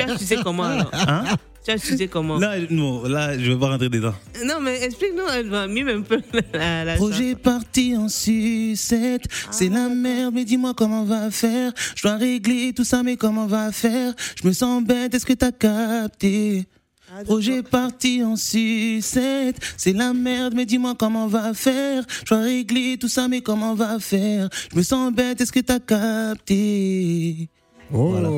as 0.00 0.06
choisi 0.16 0.36
comment 0.44 0.62
alors? 0.62 0.90
Hein? 0.94 1.24
Tu 1.64 1.70
as 1.70 1.78
choisi 1.78 2.08
comment 2.08 2.38
Là, 2.38 2.56
non, 2.70 3.04
là, 3.04 3.38
je 3.38 3.52
vais 3.52 3.58
pas 3.58 3.68
rentrer 3.68 3.88
dedans. 3.88 4.14
Non, 4.44 4.60
mais 4.60 4.82
explique-nous, 4.82 5.28
elle 5.32 5.48
va 5.48 5.68
mime 5.68 5.88
un 5.88 6.02
peu 6.02 6.20
la, 6.52 6.84
la 6.84 6.94
Projet 6.96 7.36
parti 7.36 7.96
en 7.96 8.08
sucette, 8.08 9.22
c'est 9.52 9.68
la 9.68 9.88
merde, 9.88 10.34
mais 10.34 10.44
dis-moi 10.44 10.74
comment 10.76 11.02
on 11.02 11.04
va 11.04 11.30
faire. 11.30 11.72
Je 11.94 12.02
dois 12.02 12.16
régler 12.16 12.72
tout 12.72 12.82
ça, 12.84 13.02
mais 13.04 13.16
comment 13.16 13.44
on 13.44 13.46
va 13.46 13.70
faire? 13.70 14.12
Je 14.40 14.46
me 14.48 14.52
sens 14.52 14.82
bête, 14.82 15.14
est-ce 15.14 15.24
que 15.26 15.34
t'as 15.34 15.52
capté? 15.52 16.66
Ah, 17.14 17.22
Projet 17.24 17.62
parti 17.62 18.24
en 18.24 18.36
sucette, 18.36 19.56
c'est 19.76 19.92
la 19.92 20.14
merde, 20.14 20.54
mais 20.56 20.64
dis-moi 20.66 20.94
comment 20.98 21.26
on 21.26 21.28
va 21.28 21.54
faire. 21.54 22.04
Je 22.24 22.34
dois 22.34 22.42
régler 22.42 22.96
tout 22.98 23.06
ça, 23.08 23.28
mais 23.28 23.40
comment 23.42 23.72
on 23.72 23.74
va 23.76 24.00
faire? 24.00 24.48
Je 24.72 24.76
me 24.78 24.82
sens 24.82 25.12
bête, 25.12 25.40
est-ce 25.40 25.52
que 25.52 25.60
t'as 25.60 25.78
capté? 25.78 27.48
Oh, 27.92 28.10
Voilà. 28.12 28.28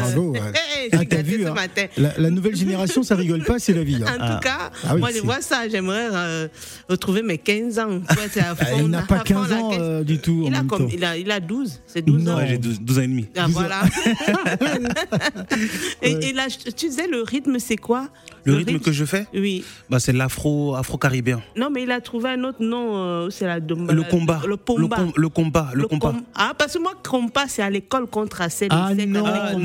bravo. 0.00 0.30
ouais. 0.32 0.40
Hey, 0.84 0.90
Ah, 0.92 0.98
t'as 1.08 1.22
vu, 1.22 1.42
ce 1.42 1.48
hein. 1.48 1.54
matin. 1.54 1.86
La, 1.96 2.10
la 2.18 2.30
nouvelle 2.30 2.54
génération, 2.56 3.02
ça 3.02 3.14
rigole 3.16 3.42
pas, 3.42 3.58
c'est 3.58 3.72
la 3.72 3.82
vie. 3.84 4.02
hein. 4.06 4.18
En 4.20 4.34
tout 4.34 4.40
cas, 4.40 4.70
Ah 4.86 4.94
oui, 4.94 5.00
moi 5.00 5.10
je 5.16 5.20
vois 5.20 5.40
ça, 5.40 5.66
j'aimerais 5.66 6.08
euh, 6.12 6.48
retrouver 6.90 7.22
mes 7.22 7.38
15 7.38 7.78
ans. 7.78 7.88
Ouais, 8.10 8.40
à 8.42 8.50
Ah, 8.50 8.54
fond, 8.54 8.76
il 8.80 8.88
n'a 8.88 9.00
pas 9.02 9.18
fond 9.18 9.24
15 9.24 9.50
la 9.50 9.56
ans 9.62 9.70
euh, 9.78 10.04
du 10.04 10.18
tout 10.18 10.42
en 10.44 10.48
il, 10.48 10.54
a 10.54 10.58
même 10.58 10.66
comme- 10.66 10.86
temps. 10.86 10.92
il, 10.92 11.02
a, 11.04 11.16
il 11.16 11.30
a 11.30 11.40
12, 11.40 11.80
c'est 11.86 12.02
12 12.02 12.22
Non. 12.24 12.32
ans. 12.32 12.36
Ouais, 12.36 12.48
j'ai 12.48 12.58
12, 12.58 12.80
12 12.82 12.98
ans 12.98 13.02
et 13.02 13.06
demi. 13.06 13.26
Ah, 13.34 13.46
12 13.46 13.56
ans. 13.56 13.60
voilà. 13.60 13.82
et, 16.02 16.10
et 16.28 16.32
là, 16.32 16.46
tu 16.48 16.86
disais, 16.88 17.06
le 17.06 17.22
rythme, 17.22 17.58
c'est 17.58 17.76
quoi? 17.76 18.08
Le 18.44 18.54
rythme 18.56 18.78
que 18.78 18.92
je 18.92 19.04
fais, 19.06 19.26
Oui. 19.34 19.64
bah, 19.88 19.98
c'est 19.98 20.12
l'afro, 20.12 20.74
afro-caribéen. 20.74 21.40
Non, 21.56 21.70
mais 21.70 21.84
il 21.84 21.90
a 21.90 22.00
trouvé 22.02 22.30
un 22.30 22.44
autre 22.44 22.62
nom, 22.62 22.96
euh, 22.96 23.30
c'est 23.30 23.46
la 23.46 23.58
Le 23.58 23.74
la- 23.94 24.04
combat. 24.04 24.42
Le 24.46 24.56
combat. 24.58 24.96
com- 24.96 25.12
le 25.16 25.28
combat. 25.30 25.70
Le, 25.72 25.86
combat. 25.88 26.08
com- 26.10 26.22
Ah, 26.34 26.52
parce 26.58 26.74
que 26.74 26.78
moi, 26.78 26.92
combat, 27.08 27.44
c'est 27.48 27.62
à 27.62 27.70
l'école 27.70 28.06
contre 28.06 28.42
Assel. 28.42 28.68
Ah 28.70 28.83
non, 29.06 29.24
Ah, 29.26 29.52
non, 29.54 29.60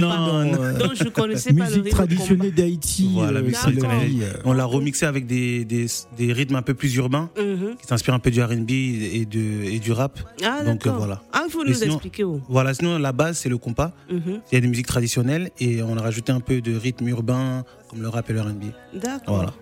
non. 0.46 0.64
euh, 0.64 0.78
Donc, 0.78 0.92
je 0.96 1.10
connaissais 1.10 1.52
pas 1.54 1.70
le 1.70 1.78
Musique 1.78 1.90
traditionnelle 1.90 2.54
d'Haïti. 2.54 3.10
Voilà, 3.14 3.40
euh, 3.40 3.52
la 3.82 3.98
vie, 4.06 4.20
euh. 4.24 4.34
On 4.46 4.54
l'a 4.54 4.66
remixé 4.66 5.06
avec 5.06 5.26
des, 5.26 5.66
des, 5.66 5.88
des 6.18 6.32
rythmes 6.32 6.56
un 6.56 6.62
peu 6.62 6.74
plus 6.76 6.96
urbains. 6.96 7.30
Mhm. 7.38 7.76
qui 7.82 7.88
s'inspirent 7.88 8.14
un 8.14 8.20
peu 8.20 8.32
du 8.32 8.42
RB 8.42 8.70
et, 8.70 9.26
de, 9.26 9.64
et 9.66 9.80
du 9.80 9.92
rap. 9.92 10.20
Ah, 10.44 10.64
Donc, 10.64 10.80
d'accord. 10.80 10.94
euh, 10.94 10.98
voilà. 10.98 11.22
Ah, 11.34 11.44
il 11.48 11.52
faut 11.52 11.64
nous 11.66 11.74
sinon- 11.74 11.94
expliquer 11.96 12.24
où. 12.24 12.40
Voilà, 12.48 12.74
sinon 12.74 12.98
la 13.00 13.12
base 13.12 13.38
c'est 13.40 13.50
le 13.50 13.58
compas. 13.58 13.92
Mhm. 14.12 14.42
Il 14.52 14.56
y 14.56 14.58
a 14.58 14.62
des 14.62 14.68
musiques 14.68 14.88
traditionnelles 14.88 15.50
et 15.60 15.82
on 15.82 15.98
a 15.98 16.02
rajouté 16.02 16.32
un 16.32 16.40
peu 16.40 16.62
de 16.62 16.76
rythme 16.78 17.08
urbain 17.08 17.64
comme 17.90 18.02
le 18.02 18.08
rap 18.10 18.30
et 18.30 18.34
le 18.34 18.42
RB. 18.42 18.64
D'accord. 18.94 19.36
Voilà. 19.36 19.54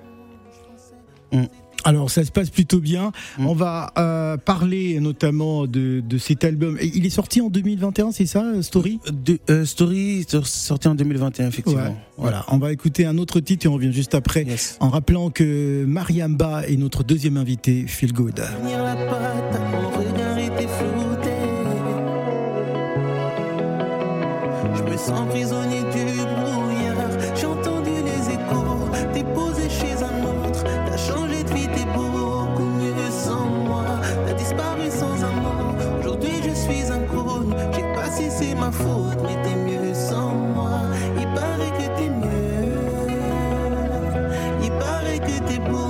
Alors 1.87 2.11
ça 2.11 2.25
se 2.25 2.31
passe 2.31 2.49
plutôt 2.49 2.79
bien. 2.79 3.13
Mm. 3.37 3.47
On 3.47 3.53
va 3.53 3.93
euh, 3.97 4.35
parler 4.35 4.99
notamment 4.99 5.67
de, 5.67 6.01
de 6.01 6.17
cet 6.17 6.43
album. 6.43 6.77
Et 6.81 6.91
il 6.93 7.05
est 7.05 7.09
sorti 7.09 7.39
en 7.39 7.47
2021, 7.47 8.11
c'est 8.11 8.25
ça, 8.25 8.43
euh, 8.43 8.61
Story? 8.61 8.99
De, 9.09 9.39
euh, 9.49 9.63
Story 9.63 10.19
est 10.19 10.45
sorti 10.45 10.89
en 10.89 10.95
2021 10.95 11.47
effectivement. 11.47 11.81
Ouais. 11.83 11.95
Voilà, 12.17 12.45
on 12.49 12.57
va 12.57 12.73
écouter 12.73 13.05
un 13.05 13.17
autre 13.17 13.39
titre 13.39 13.67
et 13.67 13.69
on 13.69 13.73
revient 13.73 13.93
juste 13.93 14.15
après. 14.15 14.43
Yes. 14.43 14.75
En 14.81 14.89
rappelant 14.89 15.29
que 15.29 15.85
Mariamba 15.85 16.67
est 16.67 16.75
notre 16.75 17.03
deuxième 17.03 17.37
invité, 17.37 17.85
Feel 17.87 18.11
Good. 18.11 18.43
Je 24.75 24.83
me 24.83 24.97
sens 24.97 25.29
prisonnier 25.29 25.76
que 45.27 45.47
t'es 45.47 45.59
beaucoup 45.59 45.86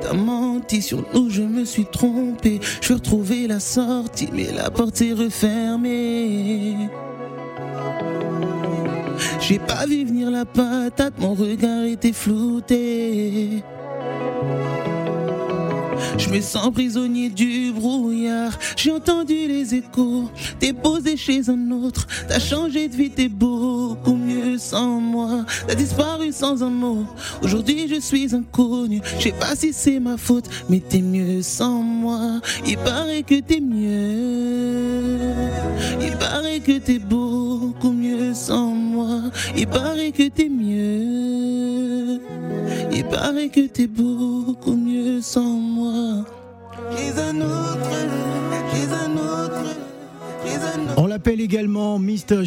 T'as 0.00 0.14
menti 0.14 0.80
sur 0.80 1.04
nous, 1.12 1.28
je 1.28 1.42
me 1.42 1.64
suis 1.64 1.84
trompé. 1.84 2.60
Je 2.80 2.94
retrouver 2.94 3.46
la 3.46 3.60
sortie, 3.60 4.28
mais 4.32 4.50
la 4.52 4.70
porte 4.70 5.02
est 5.02 5.12
refermée. 5.12 6.76
J'ai 9.40 9.58
pas 9.58 9.84
vu 9.86 10.04
venir 10.04 10.30
la 10.30 10.44
patate, 10.44 11.14
mon 11.18 11.34
regard 11.34 11.84
était 11.84 12.12
flouté. 12.12 13.62
Je 16.18 16.28
me 16.28 16.40
sens 16.40 16.72
prisonnier 16.72 17.30
du 17.30 17.72
brouillard. 17.72 18.58
J'ai 18.76 18.90
entendu 18.90 19.34
les 19.34 19.74
échos. 19.74 20.30
T'es 20.58 20.72
posé 20.72 21.16
chez 21.16 21.48
un 21.48 21.70
autre. 21.70 22.06
T'as 22.28 22.38
changé 22.38 22.88
de 22.88 22.96
vie, 22.96 23.10
t'es 23.10 23.28
beaucoup 23.28 24.16
mieux 24.16 24.58
sans 24.58 25.00
moi. 25.00 25.44
T'as 25.66 25.74
disparu 25.74 26.32
sans 26.32 26.62
un 26.62 26.70
mot. 26.70 27.04
Aujourd'hui, 27.42 27.88
je 27.88 28.00
suis 28.00 28.34
inconnu. 28.34 29.00
Je 29.18 29.24
sais 29.24 29.32
pas 29.32 29.54
si 29.54 29.72
c'est 29.72 30.00
ma 30.00 30.16
faute, 30.16 30.48
mais 30.68 30.80
t'es 30.80 31.00
mieux 31.00 31.42
sans 31.42 31.82
moi. 31.82 32.40
Il 32.66 32.78
paraît 32.78 33.22
que 33.22 33.40
t'es 33.40 33.60
mieux. 33.60 35.18
Il 36.00 36.16
paraît 36.18 36.60
que 36.60 36.78
t'es 36.78 36.98
beaucoup 36.98 37.92
mieux 37.92 38.34
sans 38.34 38.68
moi. 38.68 39.22
Il 39.56 39.66
paraît 39.66 40.12
que 40.12 40.28
t'es 40.28 40.48
mieux. 40.48 42.20
Il 42.92 43.04
paraît 43.04 43.48
que 43.48 43.66
t'es 43.66 43.86
beaucoup 43.86 44.72
mieux 44.72 44.77
moi. 45.44 46.24
Autre, 47.40 47.90
j'ai 48.72 48.92
un 48.92 49.16
autre. 49.16 49.47
On 50.96 51.06
l'appelle 51.06 51.40
également 51.40 51.98
Mr. 51.98 52.44
Sugar, 52.44 52.46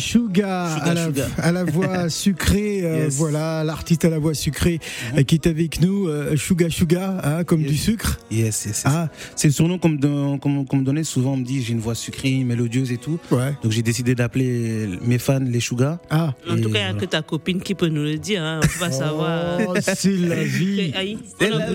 Sugar, 0.78 0.88
à, 0.88 0.94
la, 0.94 1.06
Sugar. 1.06 1.28
à 1.38 1.51
la 1.51 1.63
voix 1.63 2.10
sucrée. 2.10 2.82
euh. 2.84 3.08
Voilà, 3.10 3.63
l'artiste 3.63 4.06
à 4.06 4.10
la 4.10 4.20
voix 4.20 4.34
sucrée 4.34 4.80
euh, 5.18 5.24
qui 5.24 5.36
est 5.36 5.48
avec 5.48 5.82
nous. 5.82 6.08
euh, 6.08 6.36
Sugar 6.36 6.70
Sugar, 6.72 7.20
hein, 7.24 7.44
comme 7.44 7.62
Yes. 7.62 7.72
du 7.72 7.78
sucre. 7.78 8.20
Yes, 8.30 8.66
yes, 8.66 8.66
yes. 8.66 8.84
Ah, 8.86 9.10
C'est 9.36 9.48
le 9.48 9.54
surnom 9.54 9.78
qu'on 9.78 9.90
me, 9.90 10.84
donnait 10.84 11.04
souvent. 11.04 11.34
On 11.34 11.38
me 11.38 11.44
dit 11.46 11.62
j'ai 11.63 11.74
une 11.74 11.80
voix 11.80 11.96
sucrée, 11.96 12.44
mélodieuse 12.44 12.92
et 12.92 12.98
tout. 12.98 13.20
ouais. 13.32 13.54
Donc 13.63 13.72
j'ai 13.72 13.82
décidé 13.84 14.16
d'appeler 14.16 14.88
mes 15.01 15.18
fans 15.18 15.40
les 15.40 15.60
Sugar. 15.60 15.98
Ah. 16.10 16.34
En 16.50 16.56
tout 16.58 16.63
cas, 16.63 16.68
il 16.68 16.72
n'y 16.72 16.78
a 16.80 16.92
voilà. 16.92 17.00
que 17.00 17.06
ta 17.06 17.22
copine 17.22 17.62
qui 17.62 17.75
peut 17.75 17.88
nous 17.88 18.04
le 18.04 18.18
dire. 18.18 18.44
Hein. 18.44 18.60
On 18.63 18.68
peut 18.68 18.80
pas 18.80 18.92
savoir. 18.92 19.60
Oh, 19.68 19.74
c'est 19.82 20.18
la 20.18 20.44
vie. 20.44 20.92
La. 20.92 21.04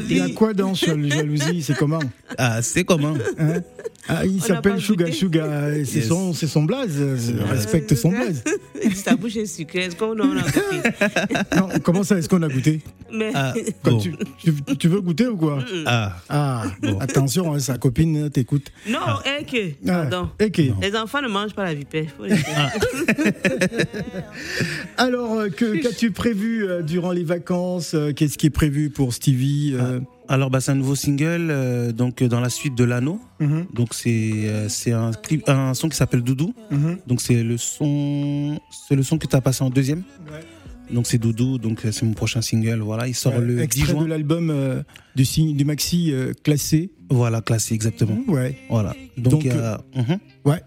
Il 0.09 0.17
y 0.17 0.21
a 0.21 0.29
quoi 0.31 0.53
dans 0.55 0.75
jal- 0.75 1.11
jalousie 1.11 1.63
C'est 1.63 1.77
comment? 1.77 2.01
Ah, 2.39 2.61
c'est 2.63 2.85
comment? 2.85 3.15
Hein? 3.39 3.61
Ah, 4.09 4.25
Il 4.27 4.41
s'appelle 4.43 4.75
goûté. 4.85 5.13
Sugar. 5.13 5.69
et 5.71 5.85
C'est 5.85 5.99
Yes. 5.99 6.09
son, 6.09 6.33
c'est 6.33 6.47
son 6.47 6.65
blaze. 6.65 6.97
euh, 7.01 7.17
Respecte 7.51 7.95
son 7.95 8.11
blaze. 8.11 8.43
Sa 8.95 9.17
bouche 9.17 9.37
est 9.37 9.47
sucrée. 9.47 9.85
Est-ce 9.85 9.97
qu'on 9.97 10.13
a 10.19 10.27
goûté 10.27 10.61
Non, 11.57 11.69
comment 11.83 12.03
ça 12.05 12.19
Est-ce 12.19 12.29
qu'on 12.29 12.43
a 12.43 12.49
goûté 12.49 12.81
Mais 13.13 13.31
Ah, 13.35 13.53
bon. 13.85 13.99
tu, 13.99 14.15
tu- 14.39 14.77
tu 14.79 14.89
veux 14.89 15.01
goûter 15.01 15.27
ou 15.27 15.37
quoi 15.37 15.59
Ah, 15.87 16.17
Ah, 16.29 16.63
attention, 17.01 17.53
hein, 17.55 17.59
sa 17.59 17.79
copine 17.79 18.31
t'écoute. 18.31 18.71
non, 18.89 18.99
eh 19.25 19.45
que. 19.45 19.71
Ah, 19.89 20.07
Pardon. 20.09 20.31
ok. 20.41 20.61
Les 20.83 20.97
enfants 20.97 21.23
ne 21.23 21.29
mangent 21.29 21.55
pas 21.55 21.65
la 21.65 21.75
vipère. 21.75 22.07
Alors, 24.97 25.39
euh, 25.39 25.49
que- 25.49 25.77
qu'as-tu 25.83 26.11
prévu 26.11 26.69
euh, 26.69 26.83
durant 26.83 27.13
les 27.13 27.25
vacances 27.25 27.95
Euh, 27.95 28.13
Qu'est-ce 28.13 28.39
qui 28.39 28.47
est 28.47 28.51
prévu 28.51 28.91
pour 28.91 29.13
Stevie 29.13 29.73
euh, 29.75 30.01
alors 30.29 30.51
bah, 30.51 30.61
c'est 30.61 30.73
un 30.73 30.77
nouveau 30.77 30.95
single 30.95 31.49
euh, 31.51 31.93
donc 31.93 32.23
euh, 32.23 32.29
dans 32.29 32.41
la 32.41 32.49
suite 32.51 32.75
de 32.75 32.85
l'anneau. 32.85 33.21
mhm, 33.41 33.67
Donc 33.73 33.95
c'est 33.95 34.31
euh, 34.49 34.69
c'est 34.69 34.93
un 34.93 35.13
clip 35.13 35.49
un 35.49 35.75
son 35.75 35.89
qui 35.89 35.97
s'appelle 35.97 36.23
Doudou. 36.23 36.55
mhm. 36.71 36.99
Donc 37.07 37.21
c'est 37.21 37.43
le 37.43 37.57
son 37.57 38.59
c'est 38.89 38.97
le 38.97 39.03
son 39.03 39.19
que 39.19 39.27
tu 39.27 39.37
as 39.37 39.41
passé 39.41 39.63
en 39.65 39.71
deuxième. 39.71 40.03
Donc 40.91 41.09
c'est 41.09 41.19
Doudou, 41.19 41.59
donc 41.59 41.81
c'est 41.83 42.03
mon 42.05 42.13
prochain 42.13 42.43
single. 42.43 42.79
Voilà, 42.81 43.09
il 43.09 43.15
sort 43.15 43.35
Ouais, 43.35 43.41
le 43.41 43.57
10 43.57 43.61
extrait 43.63 43.93
juin. 43.93 44.03
de 44.03 44.07
l'album 44.07 44.51
euh, 44.51 44.83
du, 45.17 45.25
signe- 45.25 45.57
du 45.57 45.65
maxi 45.65 46.13
euh, 46.13 46.33
classé. 46.45 46.93
Voilà, 47.11 47.41
classé 47.41 47.75
exactement. 47.75 48.17
Ouais. 48.29 48.57
Voilà. 48.71 48.95
Donc. 49.17 49.45
Ouais. 50.45 50.61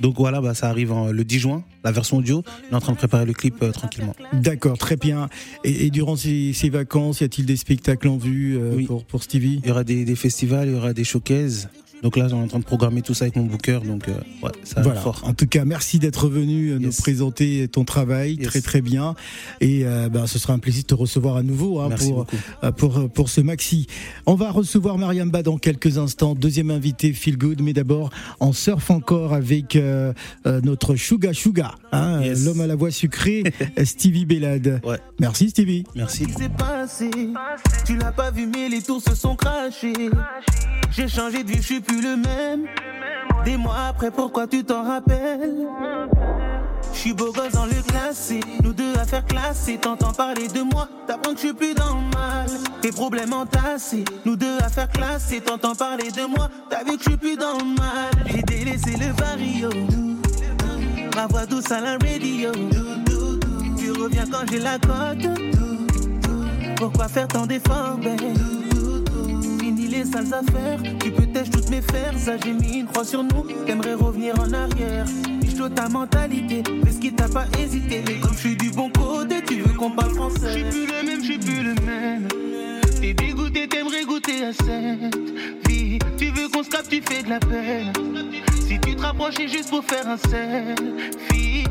Donc 0.00 0.16
voilà, 0.18 0.40
bah, 0.40 0.54
ça 0.54 0.68
arrive 0.68 0.92
en- 0.92 1.10
le 1.10 1.24
10 1.24 1.38
juin, 1.38 1.64
la 1.84 1.90
version 1.92 2.18
audio. 2.18 2.42
On 2.68 2.72
est 2.72 2.76
en 2.76 2.80
train 2.80 2.92
de 2.92 2.98
préparer 2.98 3.24
le 3.26 3.32
clip 3.32 3.62
euh, 3.62 3.72
tranquillement. 3.72 4.14
D'accord, 4.32 4.76
très 4.78 4.96
bien. 4.96 5.28
Et, 5.64 5.86
et 5.86 5.90
durant 5.90 6.16
ces, 6.16 6.52
ces 6.52 6.68
vacances, 6.68 7.20
y 7.20 7.24
a-t-il 7.24 7.46
des 7.46 7.56
spectacles 7.56 8.08
en 8.08 8.16
vue 8.18 8.56
euh, 8.58 8.72
Oui. 8.76 8.84
pour, 8.86 9.04
pour 9.04 9.22
Stevie? 9.22 9.60
Il 9.62 9.68
y 9.68 9.70
aura 9.70 9.84
des, 9.84 10.04
des 10.04 10.16
festivals, 10.16 10.68
il 10.68 10.74
y 10.74 10.76
aura 10.76 10.92
des 10.92 11.04
showcases. 11.04 11.68
Donc 12.02 12.16
là, 12.16 12.26
on 12.32 12.40
est 12.40 12.44
en 12.44 12.46
train 12.46 12.58
de 12.58 12.64
programmer 12.64 13.02
tout 13.02 13.14
ça 13.14 13.24
avec 13.24 13.36
mon 13.36 13.44
booker. 13.44 13.80
Donc 13.84 14.08
euh, 14.08 14.12
ouais, 14.42 14.50
ça 14.64 14.76
va 14.76 14.82
Voilà. 14.82 15.00
fort. 15.00 15.22
En 15.24 15.34
tout 15.34 15.46
cas, 15.46 15.64
merci 15.64 15.98
d'être 15.98 16.28
venu 16.28 16.68
euh, 16.70 16.78
nous 16.78 16.92
présenter 16.92 17.66
ton 17.68 17.84
travail, 17.84 18.34
Yes. 18.36 18.48
très 18.48 18.60
très 18.60 18.80
bien. 18.82 19.14
Et 19.60 19.80
euh, 19.84 20.08
ben, 20.08 20.26
ce 20.26 20.38
sera 20.38 20.52
un 20.52 20.58
plaisir 20.58 20.82
de 20.82 20.86
te 20.88 20.94
recevoir 20.94 21.36
à 21.36 21.42
nouveau 21.42 21.80
hein, 21.80 21.88
Merci 21.88 22.10
pour, 22.12 22.26
euh, 22.64 22.72
pour, 22.72 23.10
pour 23.10 23.28
ce 23.28 23.40
maxi. 23.40 23.86
On 24.26 24.34
va 24.34 24.50
recevoir 24.50 24.98
Mariam 24.98 25.30
Ba 25.30 25.42
dans 25.42 25.56
quelques 25.58 25.98
instants, 25.98 26.34
deuxième 26.34 26.70
invité 26.70 27.12
Feel 27.12 27.38
Good, 27.38 27.62
mais 27.62 27.72
d'abord 27.72 28.10
on 28.40 28.52
surfe 28.52 28.90
encore 28.90 29.32
avec 29.32 29.74
euh, 29.76 30.12
euh, 30.46 30.60
notre 30.62 30.96
Suga 30.96 31.32
Suga, 31.32 31.74
hein, 31.92 32.20
Yes. 32.22 32.44
l'homme 32.44 32.60
à 32.60 32.66
la 32.66 32.74
voix 32.76 32.90
sucrée, 32.90 33.42
Stevie 33.84 34.26
Bellade. 34.26 34.80
Ouais. 34.84 34.98
Merci 35.18 35.50
Stevie. 35.50 35.84
Merci. 35.94 36.26
qui 36.26 36.32
s'est 36.32 36.48
passé? 36.50 37.10
Tu 37.86 37.96
l'as 37.96 38.12
pas 38.12 38.30
vu, 38.30 38.46
mais 38.46 38.68
les 38.68 38.82
tours 38.82 39.00
se 39.02 39.14
sont 39.14 39.34
crachés. 39.34 39.92
J'ai 40.92 41.08
changé 41.08 41.42
de 41.44 41.48
vie, 41.48 41.56
je 41.58 41.62
suis 41.62 41.80
plus 41.86 42.02
le 42.02 42.16
même. 42.16 42.66
Des 43.44 43.56
mois 43.56 43.86
après, 43.88 44.10
pourquoi 44.10 44.46
tu 44.46 44.64
t'en 44.64 44.84
rappelles? 44.84 45.66
Je 46.92 46.98
suis 46.98 47.12
beau 47.12 47.30
gosse 47.32 47.52
dans 47.52 47.66
le 47.66 47.82
classé, 47.86 48.40
nous 48.62 48.72
deux 48.72 48.94
à 49.00 49.04
faire 49.04 49.24
classer. 49.24 49.78
T'entends 49.78 50.12
parler 50.12 50.48
de 50.48 50.62
moi, 50.62 50.88
t'apprends 51.06 51.32
que 51.32 51.40
je 51.40 51.46
suis 51.46 51.52
plus 51.52 51.74
dans 51.74 51.94
le 51.94 52.16
mal. 52.16 52.48
Tes 52.80 52.90
problèmes 52.90 53.32
entassés, 53.32 54.04
nous 54.24 54.36
deux 54.36 54.58
à 54.58 54.68
faire 54.68 54.88
classer. 54.88 55.40
T'entends 55.40 55.74
parler 55.74 56.10
de 56.10 56.26
moi, 56.26 56.48
t'as 56.70 56.84
vu 56.84 56.96
que 56.96 57.04
je 57.04 57.10
suis 57.10 57.18
plus 57.18 57.36
dans 57.36 57.58
le 57.58 57.64
mal. 57.64 58.26
J'ai 58.26 58.42
délaissé 58.42 58.96
le 58.96 59.12
vario, 59.12 59.70
ma 61.14 61.26
voix 61.26 61.46
douce 61.46 61.70
à 61.70 61.80
la 61.80 61.92
radio. 61.92 62.52
Tu 63.76 63.92
reviens 63.92 64.24
quand 64.30 64.46
j'ai 64.50 64.58
la 64.58 64.78
cote. 64.78 65.28
Pourquoi 66.76 67.08
faire 67.08 67.28
tant 67.28 67.46
d'efforts, 67.46 67.98
ben 68.02 68.16
Fini 69.76 69.88
les 69.88 70.04
sales 70.06 70.32
affaires, 70.32 70.80
tu 71.00 71.10
peux 71.10 71.26
têcher 71.26 71.50
toutes 71.50 71.68
mes 71.68 71.82
fers, 71.82 72.14
ça 72.16 72.36
j'ai 72.42 72.52
mis 72.54 72.78
une 72.78 72.86
croix 72.86 73.04
sur 73.04 73.22
nous, 73.22 73.42
t'aimerais 73.66 73.92
revenir 73.92 74.34
en 74.40 74.50
arrière. 74.50 75.04
Miche 75.42 75.74
ta 75.74 75.88
mentalité, 75.90 76.62
fais 76.82 76.92
ce 76.92 76.98
qui 76.98 77.12
t'a 77.12 77.28
pas 77.28 77.44
hésité, 77.58 78.02
mais 78.06 78.14
comme 78.14 78.32
je 78.32 78.38
suis 78.38 78.56
du 78.56 78.70
bon 78.70 78.88
côté, 78.90 79.42
tu 79.46 79.60
veux 79.60 79.74
qu'on 79.74 79.90
parle 79.90 80.14
français. 80.14 80.46
Je 80.46 80.52
suis 80.52 80.64
plus 80.64 80.86
le 80.86 81.06
même, 81.06 81.20
je 81.20 81.24
suis 81.24 81.38
plus 81.38 81.62
le 81.62 81.74
même. 81.84 82.28
T'es 83.02 83.12
dégoûté, 83.12 83.68
t'aimerais 83.68 84.04
goûter 84.04 84.44
à 84.44 84.52
cette 84.54 85.68
vie. 85.68 85.98
Tu 86.16 86.30
veux 86.30 86.48
qu'on 86.48 86.62
se 86.62 86.70
capte, 86.70 86.88
tu 86.88 87.02
fais 87.02 87.22
de 87.22 87.28
la 87.28 87.40
peine. 87.40 87.92
Si 88.66 88.80
tu 88.80 88.96
te 88.96 89.02
rapproches, 89.02 89.36
juste 89.40 89.68
pour 89.68 89.84
faire 89.84 90.08
un 90.08 90.16
selfie. 90.16 91.64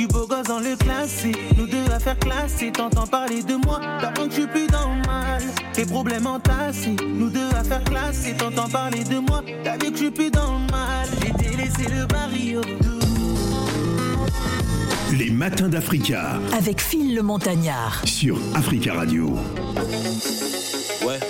Suis 0.00 0.06
beau 0.08 0.26
gosse 0.26 0.46
dans 0.46 0.60
le 0.60 0.76
classé, 0.76 1.30
nous 1.58 1.66
deux 1.66 1.84
à 1.94 2.00
faire 2.00 2.18
classer. 2.18 2.72
T'entends 2.72 3.06
parler 3.06 3.42
de 3.42 3.56
moi, 3.56 3.82
t'apprends 4.00 4.24
que 4.28 4.30
je 4.30 4.40
suis 4.40 4.46
plus 4.46 4.66
dans 4.66 4.94
le 4.94 5.06
mal. 5.06 5.42
Tes 5.74 5.84
problèmes 5.84 6.26
entassés, 6.26 6.96
nous 7.06 7.28
deux 7.28 7.50
à 7.54 7.62
faire 7.62 7.84
classer. 7.84 8.34
T'entends 8.34 8.70
parler 8.70 9.04
de 9.04 9.18
moi, 9.18 9.42
t'as 9.62 9.74
vu 9.76 9.90
que 9.92 9.98
je 9.98 10.04
suis 10.04 10.10
plus 10.10 10.30
dans 10.30 10.54
le 10.54 10.72
mal. 10.72 11.06
J'ai 11.22 11.32
délaissé 11.50 11.82
le 11.94 12.06
barrio. 12.06 12.62
Les 15.18 15.28
matins 15.28 15.68
d'Africa 15.68 16.38
Avec 16.56 16.80
Phil 16.80 17.14
le 17.14 17.20
Montagnard. 17.20 18.00
sur 18.06 18.38
Africa 18.54 18.94
Radio. 18.94 19.36
Ouais. 21.06 21.20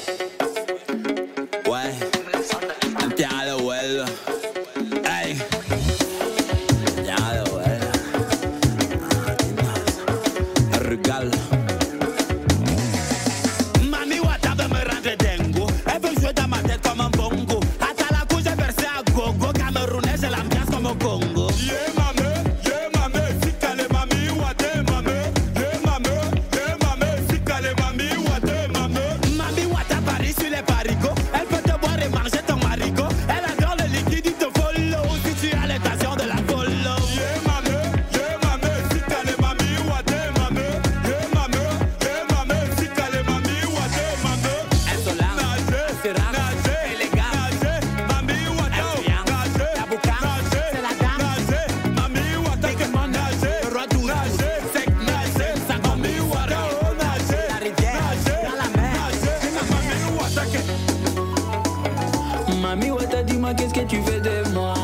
qu'est-ce 63.54 63.75
que 63.75 63.80
tu 63.80 64.00
fais 64.02 64.21
de 64.21 64.49
moi 64.50 64.75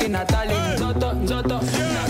fucking 0.00 0.12
Natalie. 0.12 0.74
Nzoto, 0.74 1.14
Nzoto, 1.14 1.60
Nzoto. 1.60 2.09